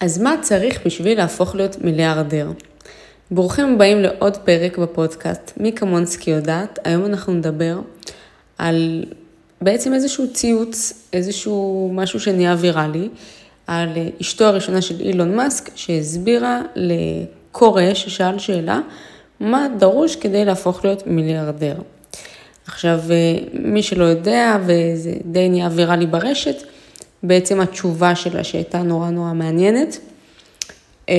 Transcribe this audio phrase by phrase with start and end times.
[0.00, 2.50] אז מה צריך בשביל להפוך להיות מיליארדר?
[3.30, 5.52] ברוכים הבאים לעוד פרק בפודקאסט.
[5.56, 7.78] מי כמונסקי יודעת, היום אנחנו נדבר
[8.58, 9.04] על
[9.60, 13.08] בעצם איזשהו ציוץ, איזשהו משהו שנהיה ויראלי,
[13.66, 13.88] על
[14.20, 18.80] אשתו הראשונה של אילון מאסק, שהסבירה לקורא ששאל שאלה,
[19.40, 21.76] מה דרוש כדי להפוך להיות מיליארדר.
[22.66, 23.00] עכשיו,
[23.52, 26.62] מי שלא יודע, וזה די נהיה ויראלי ברשת,
[27.26, 29.98] בעצם התשובה שלה שהייתה נורא נורא מעניינת.
[31.08, 31.14] אמ,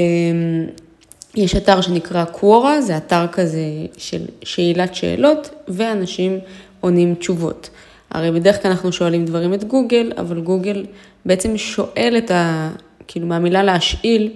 [1.35, 3.59] יש אתר שנקרא קוורה, זה אתר כזה
[3.97, 6.39] של שאלת שאלות, ואנשים
[6.79, 7.69] עונים תשובות.
[8.11, 10.85] הרי בדרך כלל אנחנו שואלים דברים את גוגל, אבל גוגל
[11.25, 12.69] בעצם שואל את ה...
[13.07, 14.31] כאילו מהמילה להשאיל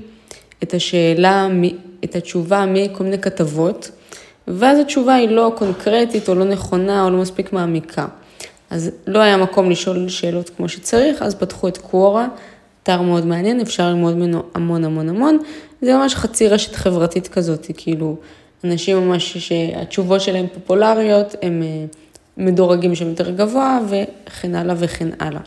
[0.64, 1.48] את השאלה,
[2.04, 3.92] את התשובה מכל מיני כתבות,
[4.48, 8.08] ואז התשובה היא לא קונקרטית או לא נכונה או לא מספיק מעמיקה.
[8.70, 12.28] אז לא היה מקום לשאול שאלות כמו שצריך, אז פתחו את קוורה,
[12.84, 15.38] אתר מאוד מעניין, אפשר ללמוד ממנו המון המון המון.
[15.82, 18.16] זה ממש חצי רשת חברתית כזאת, כאילו,
[18.64, 21.86] אנשים ממש שהתשובות שלהם פופולריות, הם אה,
[22.38, 25.42] מדורגים שם יותר גבוה וכן הלאה וכן הלאה.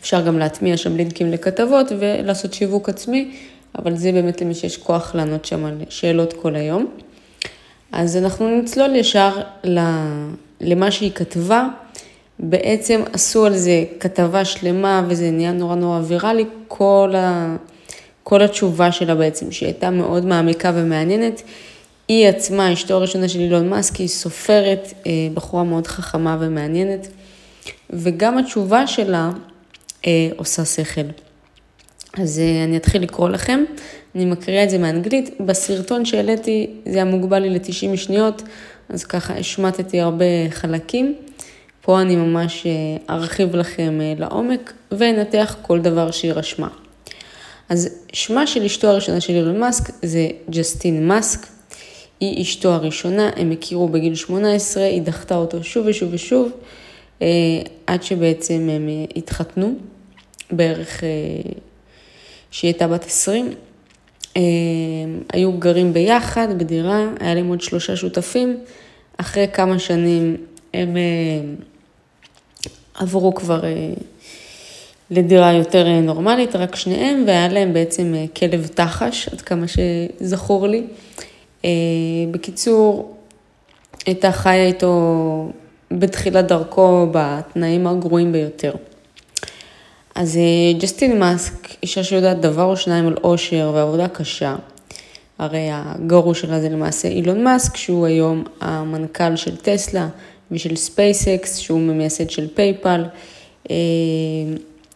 [0.00, 3.36] אפשר גם להטמיע שם לינקים לכתבות ולעשות שיווק עצמי,
[3.78, 6.86] אבל זה באמת למי שיש כוח לענות שם על שאלות כל היום.
[7.92, 9.32] אז אנחנו נצלול ישר
[10.60, 11.68] למה שהיא כתבה.
[12.38, 17.56] בעצם עשו על זה כתבה שלמה וזה נהיה נורא נורא ויראלי, כל, ה...
[18.22, 21.42] כל התשובה שלה בעצם, שהיא הייתה מאוד מעמיקה ומעניינת.
[22.08, 27.08] היא עצמה, אשתו הראשונה של אילון מאסק, היא סופרת, אה, בחורה מאוד חכמה ומעניינת,
[27.90, 29.30] וגם התשובה שלה
[30.06, 31.00] אה, עושה שכל.
[32.14, 33.64] אז אה, אני אתחיל לקרוא לכם,
[34.14, 35.40] אני מקריאה את זה מאנגלית.
[35.40, 38.42] בסרטון שהעליתי זה היה מוגבל לי ל-90 שניות,
[38.88, 41.14] אז ככה השמטתי הרבה חלקים.
[41.80, 46.68] פה אני ממש אה, ארחיב לכם אה, לעומק ואנתח כל דבר שהיא רשמה.
[47.68, 51.46] אז שמה של אשתו הראשונה של אילון מאסק זה ג'סטין מאסק.
[52.20, 56.52] היא אשתו הראשונה, הם הכירו בגיל 18, היא דחתה אותו שוב ושוב ושוב,
[57.22, 57.26] אה,
[57.86, 59.74] עד שבעצם הם התחתנו,
[60.50, 61.02] בערך
[62.50, 63.54] שהיא הייתה בת 20.
[65.32, 68.56] היו גרים ביחד בדירה, היה להם עוד שלושה שותפים.
[69.16, 70.36] אחרי כמה שנים
[70.74, 70.96] הם
[72.98, 73.92] עברו כבר אה,
[75.10, 80.68] לדירה יותר אה, נורמלית, רק שניהם, והיה להם בעצם אה, כלב תחש, עד כמה שזכור
[80.68, 80.82] לי.
[82.30, 83.14] בקיצור,
[84.06, 85.52] הייתה חיה איתו
[85.90, 88.72] בתחילת דרכו בתנאים הגרועים ביותר.
[90.18, 90.38] אז
[90.80, 94.56] ג'סטין מאסק, אישה שיודעת דבר או שניים על אושר ועבודה קשה,
[95.38, 100.08] הרי הגרוש שלה זה למעשה אילון מאסק, שהוא היום המנכ"ל של טסלה,
[100.50, 103.04] ושל ספייסקס, שהוא ממייסד של פייפל,
[103.70, 103.76] אה,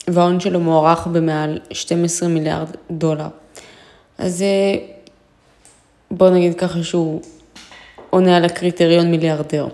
[0.08, 3.28] וההון שלו מוערך במעל 12 מיליארד דולר.
[4.18, 4.86] אז אה,
[6.10, 7.20] בואו נגיד ככה שהוא
[8.10, 9.68] עונה על הקריטריון מיליארדר.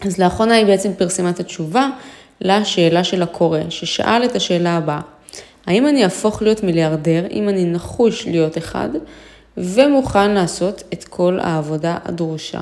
[0.00, 1.88] אז לאחרונה היא בעצם פרסמה את התשובה
[2.40, 5.00] לשאלה של הקורא, ששאל את השאלה הבאה,
[5.66, 8.88] האם אני אהפוך להיות מיליארדר אם אני נחוש להיות אחד
[9.56, 12.60] ומוכן לעשות את כל העבודה הדרושה?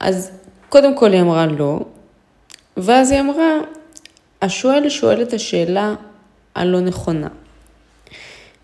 [0.00, 0.30] אז
[0.68, 1.80] קודם כל היא אמרה לא,
[2.76, 3.58] ואז היא אמרה,
[4.42, 5.94] השואל שואל את השאלה
[6.54, 7.28] הלא נכונה.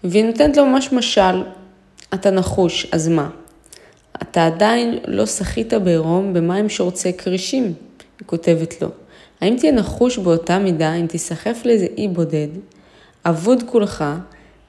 [0.04, 1.42] והיא נותנת לו ממש משל,
[2.14, 3.30] אתה נחוש, אז מה?
[4.22, 8.88] אתה עדיין לא שחית בעירום במים שורצי כרישים, היא כותבת לו.
[9.40, 12.48] האם תהיה נחוש באותה מידה אם תיסחף לאיזה אי בודד,
[13.24, 14.04] אבוד כולך,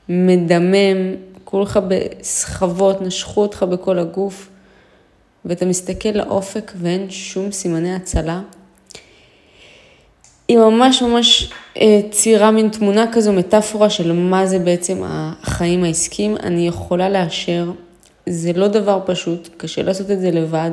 [0.09, 4.49] מדמם, כולך בסחבות, נשכו אותך בכל הגוף,
[5.45, 8.41] ואתה מסתכל לאופק ואין שום סימני הצלה,
[10.49, 16.37] היא ממש ממש אה, ציירה מין תמונה כזו, מטאפורה של מה זה בעצם החיים העסקיים.
[16.43, 17.71] אני יכולה לאשר,
[18.25, 20.71] זה לא דבר פשוט, קשה לעשות את זה לבד,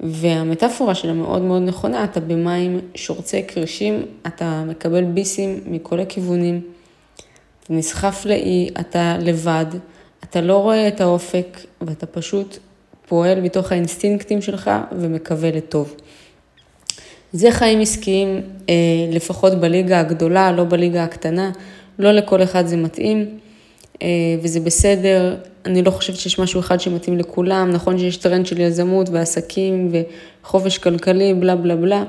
[0.00, 6.60] והמטאפורה שלה מאוד מאוד נכונה, אתה במים שורצי קרישים, אתה מקבל ביסים מכל הכיוונים,
[7.64, 9.66] אתה נסחף לאי, אתה לבד,
[10.24, 12.58] אתה לא רואה את האופק ואתה פשוט
[13.08, 15.94] פועל מתוך האינסטינקטים שלך ומקווה לטוב.
[17.32, 18.74] זה חיים עסקיים, אה,
[19.10, 21.50] לפחות בליגה הגדולה, לא בליגה הקטנה,
[21.98, 23.38] לא לכל אחד זה מתאים,
[24.02, 24.08] אה,
[24.42, 25.36] וזה בסדר.
[25.66, 29.92] אני לא חושבת שיש משהו אחד שמתאים לכולם, נכון שיש טרנד של יזמות ועסקים
[30.42, 32.04] וחופש כלכלי, בלה בלה בלה.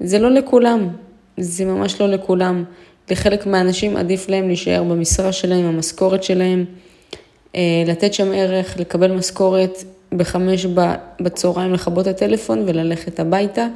[0.00, 0.88] זה לא לכולם,
[1.36, 2.64] זה ממש לא לכולם.
[3.10, 6.64] לחלק מהאנשים עדיף להם להישאר במשרה שלהם, המשכורת שלהם,
[7.56, 10.66] אה, לתת שם ערך, לקבל משכורת בחמש
[11.20, 13.66] בצהריים לכבות הטלפון וללכת הביתה.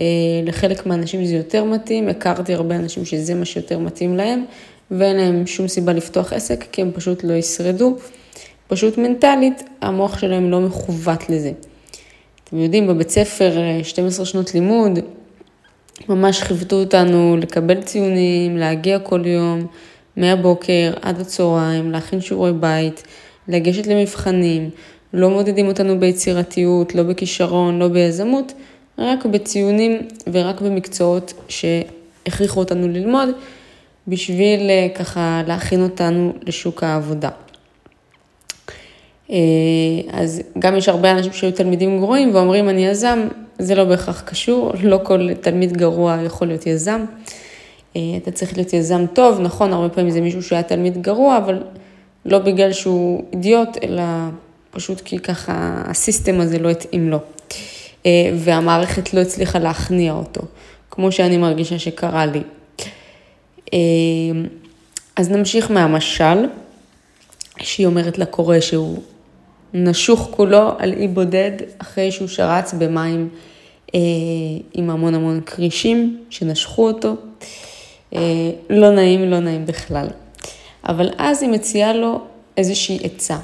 [0.00, 0.04] אה,
[0.44, 4.44] לחלק מהאנשים זה יותר מתאים, הכרתי הרבה אנשים שזה מה שיותר מתאים להם,
[4.90, 7.96] ואין להם שום סיבה לפתוח עסק, כי הם פשוט לא ישרדו.
[8.70, 11.52] פשוט מנטלית, המוח שלהם לא מכוות לזה.
[12.44, 13.52] אתם יודעים, בבית ספר
[13.82, 14.98] 12 שנות לימוד,
[16.08, 19.66] ממש חיוותו אותנו לקבל ציונים, להגיע כל יום,
[20.16, 23.02] מהבוקר עד הצהריים, להכין שיעורי בית,
[23.48, 24.70] לגשת למבחנים,
[25.12, 28.52] לא מודדים אותנו ביצירתיות, לא בכישרון, לא ביזמות,
[28.98, 29.98] רק בציונים
[30.32, 33.28] ורק במקצועות שהכריחו אותנו ללמוד,
[34.08, 37.30] בשביל אה, ככה להכין אותנו לשוק העבודה.
[39.30, 39.36] אה,
[40.12, 43.28] אז גם יש הרבה אנשים שהיו תלמידים גרועים ואומרים אני יזם,
[43.58, 47.04] זה לא בהכרח קשור, לא כל תלמיד גרוע יכול להיות יזם.
[47.96, 51.62] אה, אתה צריך להיות יזם טוב, נכון, הרבה פעמים זה מישהו שהיה תלמיד גרוע, אבל
[52.24, 54.02] לא בגלל שהוא אידיוט, אלא
[54.70, 57.18] פשוט כי ככה הסיסטם הזה לא התאים לו.
[58.06, 60.40] אה, והמערכת לא הצליחה להכניע אותו,
[60.90, 62.42] כמו שאני מרגישה שקרה לי.
[65.16, 66.46] אז נמשיך מהמשל,
[67.58, 68.98] שהיא אומרת לקורא שהוא
[69.74, 73.28] נשוך כולו על אי בודד אחרי שהוא שרץ במים
[73.94, 74.00] אה,
[74.72, 77.14] עם המון המון כרישים שנשכו אותו.
[78.14, 78.20] אה,
[78.70, 80.06] לא נעים, לא נעים בכלל.
[80.88, 82.20] אבל אז היא מציעה לו
[82.56, 83.36] איזושהי עצה,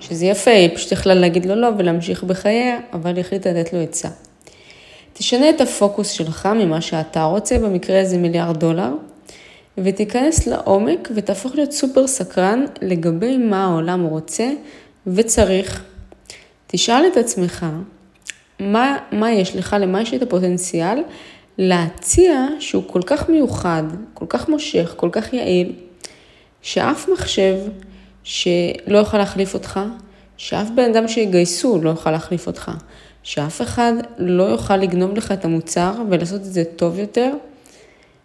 [0.00, 3.80] שזה יפה, היא פשוט יכלה להגיד לו לא ולהמשיך בחייה, אבל היא החליטה לתת לו
[3.80, 4.08] עצה.
[5.12, 8.90] תשנה את הפוקוס שלך ממה שאתה רוצה, במקרה הזה מיליארד דולר,
[9.78, 14.50] ותיכנס לעומק ותהפוך להיות סופר סקרן לגבי מה העולם רוצה
[15.06, 15.84] וצריך.
[16.66, 17.66] תשאל את עצמך,
[18.60, 20.98] מה, מה יש לך, למה יש את הפוטנציאל
[21.58, 23.82] להציע שהוא כל כך מיוחד,
[24.14, 25.72] כל כך מושך, כל כך יעיל,
[26.62, 27.56] שאף מחשב
[28.24, 29.80] שלא יוכל להחליף אותך,
[30.36, 32.70] שאף בן אדם שיגייסו לא יוכל להחליף אותך,
[33.22, 37.32] שאף אחד לא יוכל לגנוב לך את המוצר ולעשות את זה טוב יותר,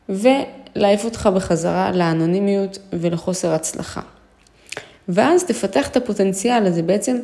[0.09, 4.01] ולהעיף אותך בחזרה לאנונימיות ולחוסר הצלחה.
[5.09, 6.81] ואז תפתח את הפוטנציאל הזה.
[6.81, 7.17] בעצם,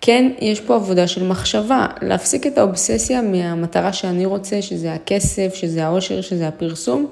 [0.00, 5.84] כן, יש פה עבודה של מחשבה, להפסיק את האובססיה מהמטרה שאני רוצה, שזה הכסף, שזה
[5.84, 7.06] העושר, שזה הפרסום,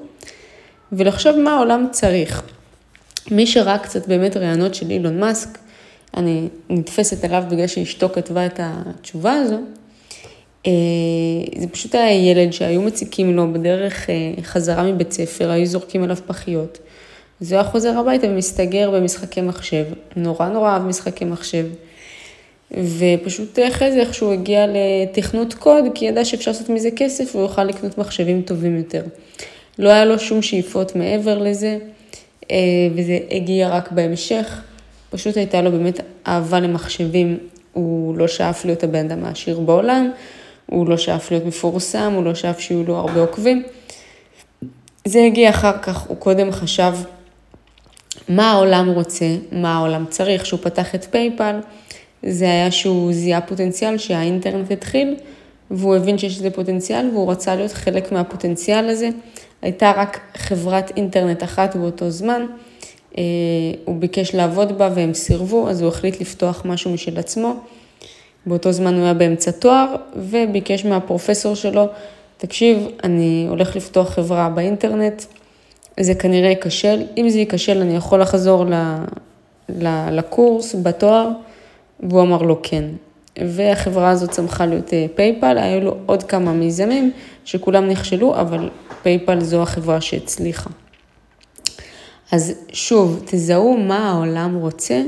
[0.92, 2.42] ולחשוב מה העולם צריך.
[3.30, 5.58] מי שראה קצת באמת רעיונות של אילון מאסק,
[6.16, 9.56] אני נתפסת עליו בגלל שאשתו כתבה את התשובה הזו,
[10.66, 10.72] אה,
[11.60, 16.16] זה פשוט היה ילד שהיו מציקים לו בדרך אה, חזרה מבית ספר, היו זורקים עליו
[16.26, 16.78] פחיות.
[17.40, 19.84] אז הוא היה חוזר הביתה ומסתגר במשחקי מחשב.
[20.16, 21.66] נורא נורא אהב משחקי מחשב.
[22.98, 27.64] ופשוט אחרי זה איכשהו הגיע לתכנות קוד, כי ידע שאפשר לעשות מזה כסף והוא יוכל
[27.64, 29.02] לקנות מחשבים טובים יותר.
[29.78, 31.78] לא היה לו שום שאיפות מעבר לזה,
[32.50, 32.56] אה,
[32.94, 34.62] וזה הגיע רק בהמשך.
[35.10, 37.38] פשוט הייתה לו באמת אהבה למחשבים.
[37.72, 40.10] הוא לא שאף להיות הבן אדם העשיר בעולם,
[40.66, 43.62] הוא לא שאף להיות מפורסם, הוא לא שאף שיהיו לו הרבה עוקבים.
[45.04, 46.92] זה הגיע אחר כך, הוא קודם חשב
[48.30, 50.42] מה העולם רוצה, מה העולם צריך.
[50.42, 51.60] כשהוא פתח את פייפל,
[52.22, 55.16] זה היה שהוא זיהה פוטנציאל שהאינטרנט התחיל,
[55.70, 59.08] והוא הבין שיש לזה פוטנציאל, והוא רצה להיות חלק מהפוטנציאל הזה.
[59.62, 62.46] הייתה רק חברת אינטרנט אחת באותו זמן,
[63.18, 63.22] אה,
[63.84, 67.54] הוא ביקש לעבוד בה והם סירבו, אז הוא החליט לפתוח משהו משל עצמו.
[68.46, 71.86] באותו זמן הוא היה באמצע תואר, וביקש מהפרופסור שלו,
[72.36, 75.22] תקשיב, אני הולך לפתוח חברה באינטרנט,
[76.00, 77.02] זה כנראה ייכשל.
[77.16, 78.74] אם זה ייכשל, אני יכול לחזור ל,
[79.68, 81.28] ל, לקורס בתואר,
[82.00, 82.84] והוא אמר לו כן.
[83.38, 87.12] והחברה הזאת צמחה להיות אה, פייפל, היו לו עוד כמה מיזמים
[87.44, 88.70] שכולם נכשלו, אבל
[89.02, 90.70] פייפל זו החברה שהצליחה.
[92.32, 95.02] אז שוב, תזהו מה העולם רוצה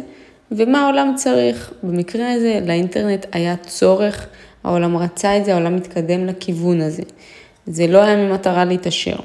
[0.53, 1.73] ומה העולם צריך.
[1.83, 4.27] במקרה הזה, לאינטרנט היה צורך,
[4.65, 7.03] העולם רצה את זה, העולם מתקדם לכיוון הזה.
[7.67, 9.17] זה לא היה ממטרה להתעשר.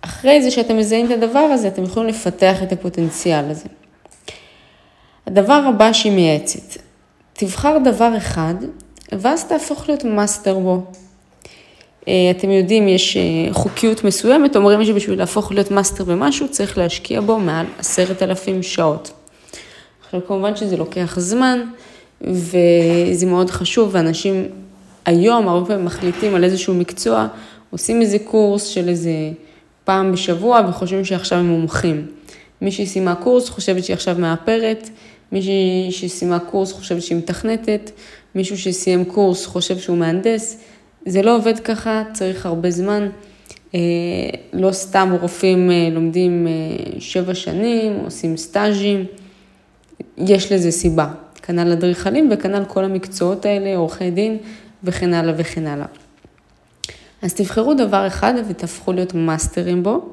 [0.00, 3.68] אחרי זה שאתם מזהים את הדבר הזה, אתם יכולים לפתח את הפוטנציאל הזה.
[5.26, 6.82] הדבר הבא שהיא מייעצת,
[7.32, 8.54] תבחר דבר אחד,
[9.12, 10.82] ואז תהפוך להיות מאסטר בו.
[12.08, 17.20] אה, אתם יודעים, יש אה, חוקיות מסוימת, אומרים שבשביל להפוך להיות מאסטר במשהו, צריך להשקיע
[17.20, 19.10] בו מעל עשרת אלפים שעות.
[20.06, 21.60] עכשיו, כמובן שזה לוקח זמן,
[22.20, 24.48] וזה מאוד חשוב, ואנשים
[25.04, 27.26] היום הרבה פעמים מחליטים על איזשהו מקצוע,
[27.70, 29.10] עושים איזה קורס של איזה
[29.88, 32.06] פעם בשבוע וחושבים שעכשיו הם מומחים.
[32.60, 34.90] מי שסיימה קורס חושבת שהיא עכשיו מאפרת,
[35.32, 37.90] מישהי שסיימה קורס חושבת שהיא מתכנתת,
[38.34, 40.62] מישהו שסיים קורס חושב שהוא מהנדס.
[41.06, 43.08] זה לא עובד ככה, צריך הרבה זמן.
[43.74, 43.80] אה,
[44.52, 49.04] לא סתם רופאים אה, לומדים אה, שבע שנים, עושים סטאז'ים,
[50.18, 51.08] יש לזה סיבה.
[51.42, 54.38] כנ"ל אדריכלים וכנ"ל כל המקצועות האלה, עורכי דין
[54.84, 56.07] וכן הלאה וכן הלאה.
[57.22, 60.08] אז תבחרו דבר אחד ותהפכו להיות מאסטרים בו,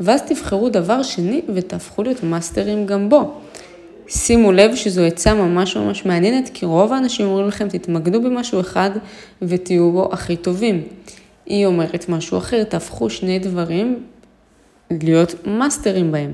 [0.00, 3.34] ואז תבחרו דבר שני ותהפכו להיות מאסטרים גם בו.
[4.08, 8.90] שימו לב שזו עצה ממש ממש מעניינת, כי רוב האנשים אומרים לכם, תתמקדו במשהו אחד
[9.42, 10.82] ותהיו בו הכי טובים.
[11.46, 14.02] היא אומרת משהו אחר, תהפכו שני דברים
[14.90, 16.32] להיות מאסטרים בהם.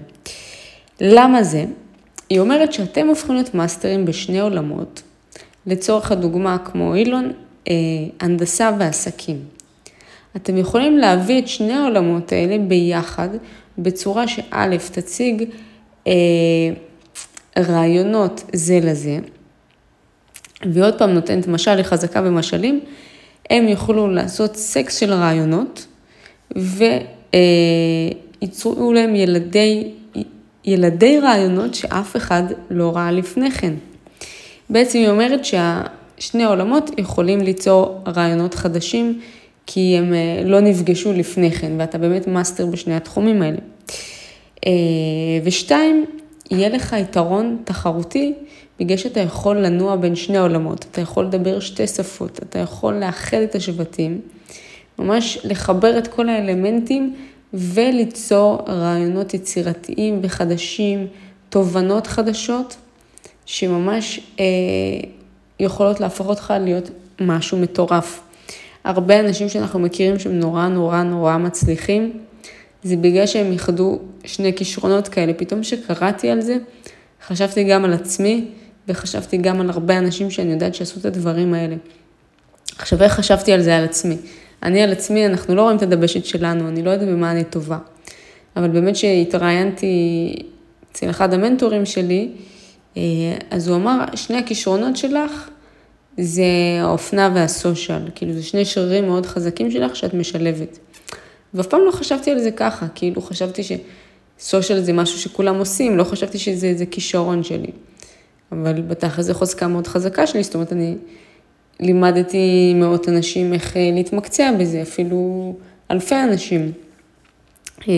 [1.00, 1.64] למה זה?
[2.30, 5.02] היא אומרת שאתם הופכים להיות מאסטרים בשני עולמות,
[5.66, 7.32] לצורך הדוגמה כמו אילון,
[7.68, 7.74] אה,
[8.20, 9.38] הנדסה ועסקים.
[10.36, 13.28] אתם יכולים להביא את שני העולמות האלה ביחד,
[13.78, 15.44] בצורה שא' תציג
[16.06, 16.12] אה,
[17.58, 19.18] רעיונות זה לזה,
[20.72, 22.80] ועוד פעם נותנת משל לחזקה ומשלים,
[23.50, 25.86] הם יוכלו לעשות סקס של רעיונות,
[28.42, 29.90] וייצרו להם ילדי,
[30.64, 33.72] ילדי רעיונות שאף אחד לא ראה לפני כן.
[34.70, 39.20] בעצם היא אומרת שהשני העולמות יכולים ליצור רעיונות חדשים,
[39.66, 43.58] כי הם אה, לא נפגשו לפני כן, ואתה באמת מאסטר בשני התחומים האלה.
[44.66, 44.72] אה,
[45.44, 46.04] ושתיים,
[46.50, 48.34] יהיה לך יתרון תחרותי
[48.80, 53.36] בגלל שאתה יכול לנוע בין שני עולמות, אתה יכול לדבר שתי שפות, אתה יכול לאחד
[53.36, 54.20] את השבטים,
[54.98, 57.14] ממש לחבר את כל האלמנטים
[57.54, 61.06] וליצור רעיונות יצירתיים וחדשים,
[61.48, 62.76] תובנות חדשות,
[63.46, 64.44] שממש אה,
[65.60, 66.90] יכולות להפוך אותך להיות
[67.20, 68.20] משהו מטורף.
[68.84, 72.12] הרבה אנשים שאנחנו מכירים שהם נורא נורא נורא מצליחים,
[72.82, 75.34] זה בגלל שהם איחדו שני כישרונות כאלה.
[75.34, 76.56] פתאום שקראתי על זה,
[77.26, 78.44] חשבתי גם על עצמי,
[78.88, 81.76] וחשבתי גם על הרבה אנשים שאני יודעת שעשו את הדברים האלה.
[82.78, 84.16] עכשיו, איך חשבתי על זה על עצמי?
[84.62, 87.78] אני על עצמי, אנחנו לא רואים את הדבשת שלנו, אני לא יודעת במה אני טובה.
[88.56, 90.34] אבל באמת שהתראיינתי
[90.92, 92.28] אצל אחד המנטורים שלי,
[92.96, 93.02] אה,
[93.50, 95.48] אז הוא אמר, שני הכישרונות שלך
[96.18, 96.42] זה
[96.80, 100.78] האופנה והסושיאל, כאילו זה שני שרירים מאוד חזקים שלך שאת משלבת.
[101.54, 106.04] ואף פעם לא חשבתי על זה ככה, כאילו חשבתי שסושיאל זה משהו שכולם עושים, לא
[106.04, 107.70] חשבתי שזה איזה כישרון שלי.
[108.52, 110.94] אבל בתכל'ס זו חוזקה מאוד חזקה שלי, זאת אומרת, אני
[111.80, 115.54] לימדתי מאות אנשים איך אה, להתמקצע בזה, אפילו
[115.90, 116.72] אלפי אנשים.
[117.88, 117.94] אה,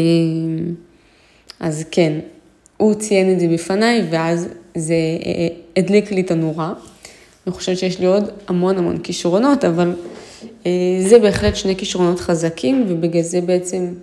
[1.60, 2.18] אז כן,
[2.76, 4.94] הוא ציין את זה בפניי, ואז זה
[5.26, 6.72] אה, הדליק לי את הנורה.
[7.46, 9.92] אני חושבת שיש לי עוד המון המון כישרונות, אבל
[11.06, 13.94] זה בהחלט שני כישרונות חזקים, ובגלל זה בעצם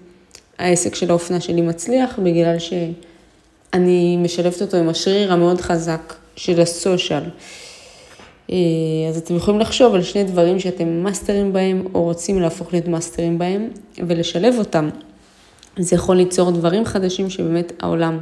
[0.60, 7.24] העסק של האופנה שלי מצליח, בגלל שאני משלבת אותו עם השריר המאוד חזק של הסושיאל.
[8.52, 8.56] אה,
[9.10, 13.40] אז אתם יכולים לחשוב על שני דברים שאתם מאסטרים בהם, או רוצים להפוך להיות מאסטרים
[13.40, 13.70] בהם,
[14.08, 14.90] ולשלב אותם.
[15.78, 18.20] זה יכול ליצור דברים חדשים שבאמת העולם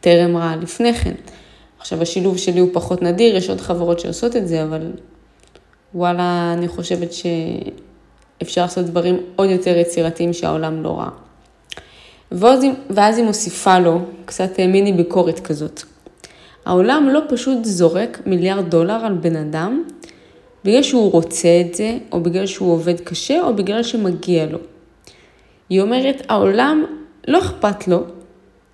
[0.00, 1.14] טרם ראה לפני כן.
[1.82, 4.92] עכשיו, השילוב שלי הוא פחות נדיר, יש עוד חברות שעושות את זה, אבל
[5.94, 11.08] וואלה, אני חושבת שאפשר לעשות דברים עוד יותר יצירתיים שהעולם לא ראה.
[12.90, 15.82] ואז היא מוסיפה לו קצת מיני ביקורת כזאת.
[16.64, 19.84] העולם לא פשוט זורק מיליארד דולר על בן אדם
[20.64, 24.58] בגלל שהוא רוצה את זה, או בגלל שהוא עובד קשה, או בגלל שמגיע לו.
[25.68, 26.84] היא אומרת, העולם
[27.28, 28.02] לא אכפת לו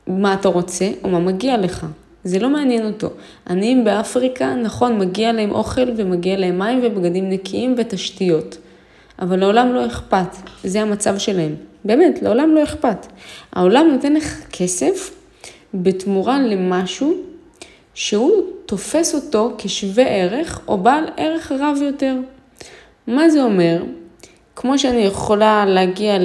[0.06, 1.86] מה אתה רוצה או מה מגיע לך.
[2.28, 3.10] זה לא מעניין אותו.
[3.50, 8.56] עניים באפריקה, נכון, מגיע להם אוכל ומגיע להם מים ובגדים נקיים ותשתיות.
[9.22, 11.54] אבל לעולם לא אכפת, זה המצב שלהם.
[11.84, 13.06] באמת, לעולם לא אכפת.
[13.52, 15.14] העולם נותן לך כסף
[15.74, 17.14] בתמורה למשהו
[17.94, 18.32] שהוא
[18.66, 22.16] תופס אותו כשווה ערך או בעל ערך רב יותר.
[23.06, 23.82] מה זה אומר?
[24.56, 26.18] כמו שאני יכולה להגיע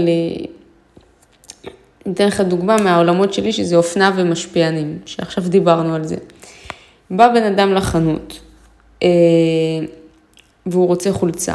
[2.06, 2.12] ל...
[2.12, 6.16] אתן לך דוגמה מהעולמות שלי, שזה אופנה ומשפיענים, שעכשיו דיברנו על זה.
[7.12, 8.40] בא בן אדם לחנות,
[9.04, 9.08] אה,
[10.66, 11.54] והוא רוצה חולצה.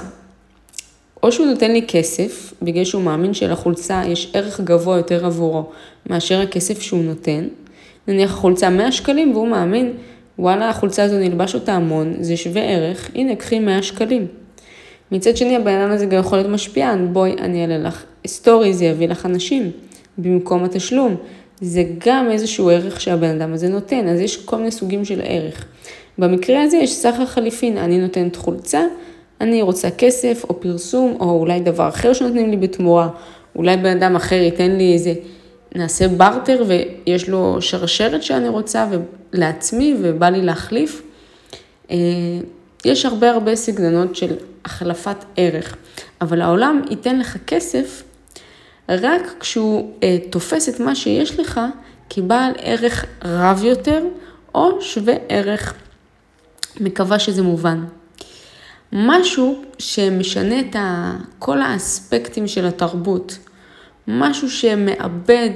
[1.22, 5.70] או שהוא נותן לי כסף, בגלל שהוא מאמין שלחולצה יש ערך גבוה יותר עבורו
[6.06, 7.48] מאשר הכסף שהוא נותן.
[8.08, 9.92] נניח חולצה 100 שקלים, והוא מאמין
[10.38, 14.26] וואלה, החולצה הזו נלבש אותה המון, זה שווה ערך, הנה, קחי 100 שקלים.
[15.12, 18.84] מצד שני, הבן אדם הזה גם יכול להיות משפיען, בואי, אני אעלה לך סטורי, זה
[18.84, 19.70] יביא לך אנשים,
[20.18, 21.16] במקום התשלום.
[21.60, 25.64] זה גם איזשהו ערך שהבן אדם הזה נותן, אז יש כל מיני סוגים של ערך.
[26.18, 28.82] במקרה הזה יש סחר חליפין, אני נותנת חולצה,
[29.40, 33.08] אני רוצה כסף או פרסום, או אולי דבר אחר שנותנים לי בתמורה,
[33.56, 35.14] אולי בן אדם אחר ייתן לי איזה...
[35.74, 38.86] נעשה בארטר ויש לו שרשרת שאני רוצה
[39.32, 41.02] לעצמי ובא לי להחליף.
[41.90, 41.96] אה,
[42.84, 45.76] יש הרבה הרבה סגנונות של החלפת ערך,
[46.20, 48.02] אבל העולם ייתן לך כסף
[48.88, 51.60] רק כשהוא אה, תופס את מה שיש לך
[52.10, 54.04] כבעל ערך רב יותר
[54.54, 55.74] או שווה ערך.
[56.80, 57.84] מקווה שזה מובן.
[58.92, 60.76] משהו שמשנה את
[61.38, 63.38] כל האספקטים של התרבות,
[64.08, 65.50] משהו שמאבד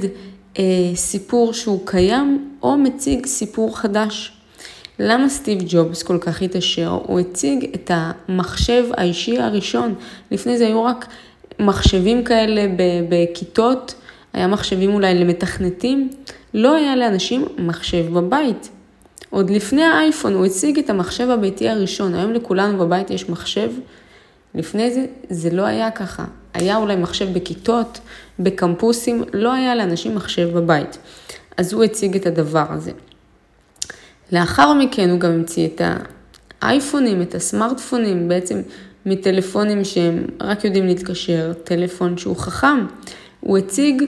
[0.58, 4.32] אה, סיפור שהוא קיים או מציג סיפור חדש.
[4.98, 6.98] למה סטיב ג'ובס כל כך התעשר?
[7.06, 9.94] הוא הציג את המחשב האישי הראשון.
[10.30, 11.06] לפני זה היו רק
[11.58, 12.66] מחשבים כאלה
[13.08, 13.94] בכיתות,
[14.32, 16.10] היה מחשבים אולי למתכנתים,
[16.54, 18.68] לא היה לאנשים מחשב בבית.
[19.30, 23.70] עוד לפני האייפון הוא הציג את המחשב הביתי הראשון, היום לכולנו בבית יש מחשב.
[24.54, 26.24] לפני זה, זה לא היה ככה.
[26.54, 28.00] היה אולי מחשב בכיתות,
[28.38, 30.98] בקמפוסים, לא היה לאנשים מחשב בבית.
[31.56, 32.90] אז הוא הציג את הדבר הזה.
[34.32, 35.82] לאחר מכן הוא גם המציא את
[36.62, 38.62] האייפונים, את הסמארטפונים, בעצם
[39.06, 42.86] מטלפונים שהם רק יודעים להתקשר, טלפון שהוא חכם.
[43.40, 44.02] הוא הציג,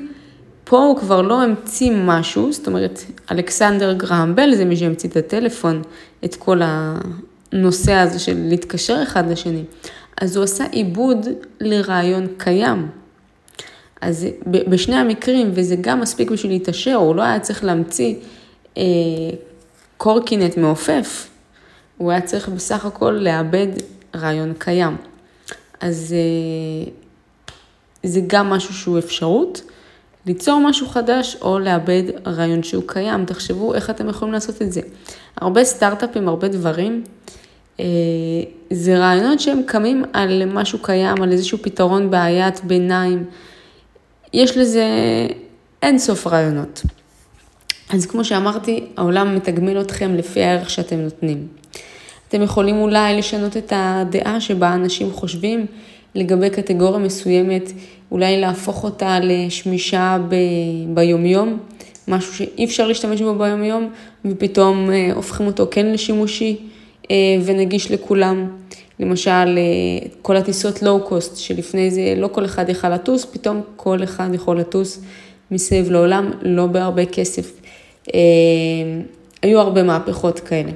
[0.64, 5.82] פה הוא כבר לא המציא משהו, זאת אומרת, אלכסנדר גרהם זה מי שהמציא את הטלפון,
[6.24, 9.64] את כל הנושא הזה של להתקשר אחד לשני.
[10.20, 11.26] אז הוא עשה עיבוד
[11.60, 12.88] לרעיון קיים.
[14.00, 18.14] אז בשני המקרים, וזה גם מספיק בשביל להתעשר, הוא לא היה צריך להמציא
[18.78, 18.82] אה,
[19.96, 21.28] קורקינט מעופף,
[21.96, 23.66] הוא היה צריך בסך הכל לאבד
[24.14, 24.96] רעיון קיים.
[25.80, 26.92] אז אה,
[28.02, 29.62] זה גם משהו שהוא אפשרות,
[30.26, 33.24] ליצור משהו חדש או לאבד רעיון שהוא קיים.
[33.24, 34.80] תחשבו איך אתם יכולים לעשות את זה.
[35.36, 37.04] הרבה סטארט-אפים, הרבה דברים,
[37.80, 37.84] אה,
[38.70, 43.24] זה רעיונות שהם קמים על משהו קיים, על איזשהו פתרון בעיית ביניים.
[44.32, 44.86] יש לזה
[45.82, 46.82] אין סוף רעיונות.
[47.90, 51.46] אז כמו שאמרתי, העולם מתגמל אתכם לפי הערך שאתם נותנים.
[52.34, 55.66] אתם יכולים אולי לשנות את הדעה שבה אנשים חושבים
[56.14, 57.72] לגבי קטגוריה מסוימת,
[58.10, 60.34] אולי להפוך אותה לשמישה ב...
[60.94, 61.58] ביומיום,
[62.08, 63.90] משהו שאי אפשר להשתמש בו ביומיום,
[64.24, 66.56] ופתאום אה, הופכים אותו כן לשימושי
[67.10, 68.50] אה, ונגיש לכולם.
[69.00, 74.28] למשל, אה, כל הטיסות לואו-קוסט, שלפני זה לא כל אחד יכל לטוס, פתאום כל אחד
[74.34, 75.00] יכול לטוס
[75.50, 77.60] מסביב לעולם, לא בהרבה כסף.
[79.42, 80.70] היו הרבה מהפכות כאלה.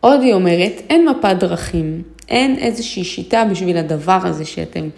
[0.00, 4.88] עוד היא אומרת, אין מפת דרכים, אין איזושהי שיטה בשביל הדבר הזה שאתם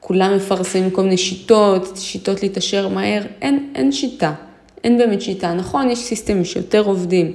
[0.00, 4.32] כולם מפרסמים כל מיני שיטות, שיטות להתעשר מהר, אין, אין שיטה,
[4.84, 5.54] אין באמת שיטה.
[5.54, 7.32] נכון, יש סיסטמים שיותר עובדים,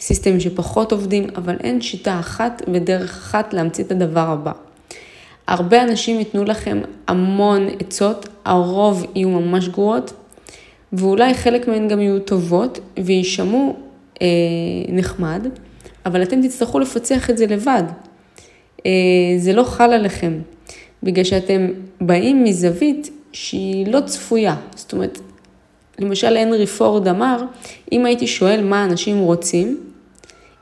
[0.00, 4.52] סיסטמים שפחות עובדים, אבל אין שיטה אחת ודרך אחת להמציא את הדבר הבא.
[5.46, 10.12] הרבה אנשים ייתנו לכם המון עצות, הרוב יהיו ממש גרועות,
[10.92, 13.76] ואולי חלק מהן גם יהיו טובות ויישמעו
[14.22, 14.26] אה,
[14.88, 15.46] נחמד,
[16.06, 17.82] אבל אתם תצטרכו לפצח את זה לבד.
[18.86, 18.90] אה,
[19.38, 20.38] זה לא חל עליכם,
[21.02, 21.68] בגלל שאתם
[22.00, 24.56] באים מזווית שהיא לא צפויה.
[24.76, 25.18] זאת אומרת,
[25.98, 27.44] למשל הנרי פורד אמר,
[27.92, 29.80] אם הייתי שואל מה אנשים רוצים,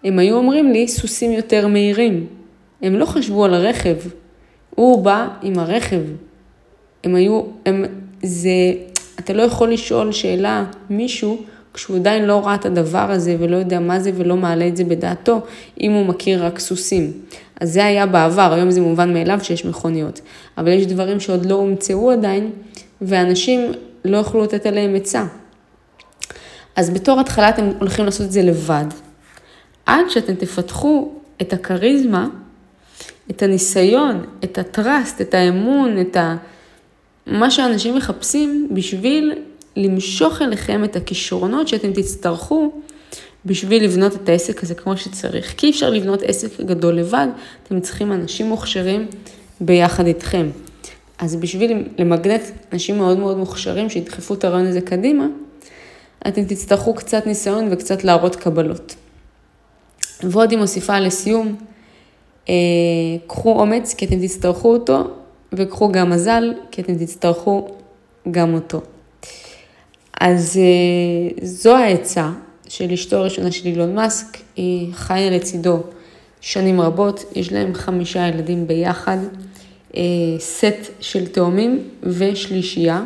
[0.05, 2.27] הם היו אומרים לי סוסים יותר מהירים.
[2.83, 3.97] הם לא חשבו על הרכב,
[4.71, 6.01] הוא בא עם הרכב.
[7.05, 7.85] הם היו, הם,
[8.23, 8.51] זה,
[9.19, 11.43] אתה לא יכול לשאול שאלה מישהו
[11.81, 14.85] כשהוא עדיין לא ראה את הדבר הזה ולא יודע מה זה ולא מעלה את זה
[14.85, 15.41] בדעתו,
[15.81, 17.13] אם הוא מכיר רק סוסים.
[17.61, 20.21] אז זה היה בעבר, היום זה מובן מאליו שיש מכוניות.
[20.59, 22.51] אבל יש דברים שעוד לא הומצאו עדיין,
[23.03, 23.73] ואנשים
[24.05, 25.25] לא יוכלו לתת עליהם עצה.
[26.77, 28.87] אז בתור התחלה אתם הולכים לעשות את זה לבד.
[29.87, 32.29] עד שאתם תפתחו את הכריזמה,
[33.31, 36.37] את הניסיון, את הטראסט, את האמון, את ה...
[37.27, 39.33] מה שאנשים מחפשים בשביל
[39.85, 42.73] למשוך אליכם את הכישרונות שאתם תצטרכו
[43.47, 45.55] בשביל לבנות את העסק הזה כמו שצריך.
[45.57, 47.29] כי אי אפשר לבנות עסק גדול לבד,
[47.63, 49.07] אתם צריכים אנשים מוכשרים
[49.61, 50.51] ביחד איתכם.
[51.19, 55.27] אז בשביל למגנט אנשים מאוד מאוד מוכשרים שידחפו את הרעיון הזה קדימה,
[56.29, 58.95] אתם תצטרכו קצת ניסיון וקצת להראות קבלות.
[60.23, 61.57] ועוד היא מוסיפה לסיום,
[62.49, 62.55] אה,
[63.27, 65.05] קחו אומץ כי אתם תצטרכו אותו,
[65.53, 67.69] וקחו גם מזל כי אתם תצטרכו
[68.31, 68.81] גם אותו.
[70.21, 72.31] אז אה, זו העצה
[72.69, 75.81] של אשתו הראשונה של אילון מאסק, היא חיה לצידו
[76.41, 79.17] שנים רבות, יש להם חמישה ילדים ביחד,
[79.97, 80.03] אה,
[80.39, 83.05] סט של תאומים ושלישייה,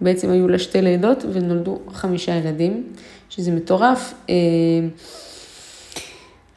[0.00, 2.82] בעצם היו לה שתי לידות ונולדו חמישה ילדים,
[3.30, 4.14] שזה מטורף.
[4.30, 4.34] אה,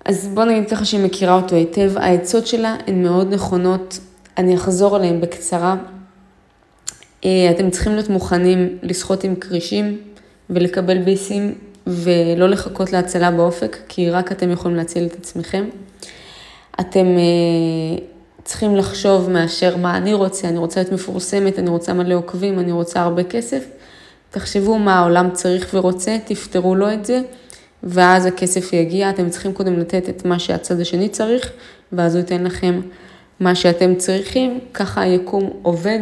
[0.06, 4.00] אז בוא נגיד ככה שהיא מכירה אותו היטב, העצות שלה הן מאוד נכונות,
[4.38, 5.76] אני אחזור עליהן בקצרה.
[7.26, 10.02] אה, אתם צריכים להיות מוכנים לשחות עם כרישים
[10.50, 11.56] ולקבל ביסים
[11.88, 15.66] ולא לחכות להצלה באופק, כי רק אתם יכולים להציל את עצמכם.
[16.80, 18.04] אתם אה,
[18.44, 22.72] צריכים לחשוב מאשר מה אני רוצה, אני רוצה להיות מפורסמת, אני רוצה מלא עוקבים, אני
[22.72, 23.66] רוצה הרבה כסף.
[24.32, 27.22] תחשבו מה העולם צריך ורוצה, תפתרו לו את זה,
[27.84, 29.10] ואז הכסף יגיע.
[29.10, 31.52] אתם צריכים קודם לתת את מה שהצד השני צריך,
[31.92, 32.82] ואז הוא ייתן לכם
[33.40, 34.60] מה שאתם צריכים.
[34.74, 36.00] ככה היקום עובד.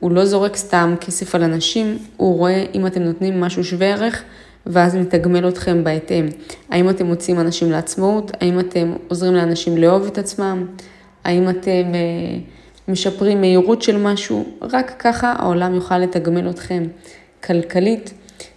[0.00, 4.22] הוא לא זורק סתם כסף על אנשים, הוא רואה אם אתם נותנים משהו שווה ערך,
[4.66, 6.26] ואז מתגמל אתכם בהתאם.
[6.70, 8.30] האם אתם מוצאים אנשים לעצמאות?
[8.40, 10.66] האם אתם עוזרים לאנשים לאהוב את עצמם?
[11.24, 12.38] האם אתם אה,
[12.88, 14.44] משפרים מהירות של משהו?
[14.62, 16.84] רק ככה העולם יוכל לתגמל אתכם
[17.44, 18.14] כלכלית.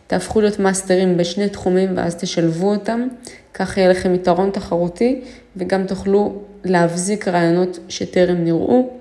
[0.07, 3.07] תהפכו להיות מאסטרים בשני תחומים ואז תשלבו אותם,
[3.53, 5.21] כך יהיה לכם יתרון תחרותי
[5.55, 9.00] וגם תוכלו להבזיק רעיונות שטרם נראו.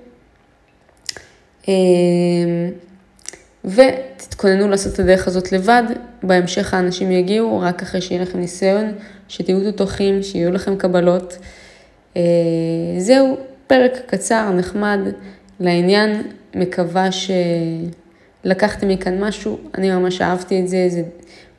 [1.67, 1.73] אמ,
[3.65, 5.83] ותתכוננו לעשות את הדרך הזאת לבד,
[6.23, 8.91] בהמשך האנשים יגיעו רק אחרי שיהיה לכם ניסיון,
[9.27, 11.37] שתהיו תותחים, שיהיו לכם קבלות.
[12.17, 12.21] אה,
[12.97, 14.99] זהו, פרק קצר, נחמד,
[15.59, 16.21] לעניין,
[16.55, 17.09] מקווה
[18.43, 21.03] שלקחתם מכאן משהו, אני ממש אהבתי את זה, זה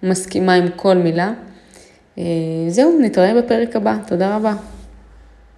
[0.03, 1.33] מסכימה עם כל מילה.
[2.19, 2.25] אה,
[2.69, 4.55] זהו, נתראה בפרק הבא, תודה רבה.